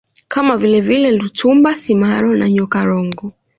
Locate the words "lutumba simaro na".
1.11-2.49